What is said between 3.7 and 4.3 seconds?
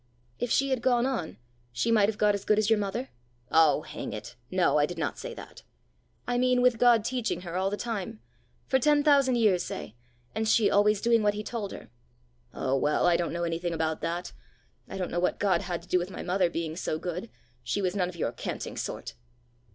hang